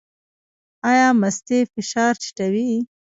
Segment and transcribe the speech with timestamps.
[0.89, 2.71] ایا مستې فشار ټیټوي؟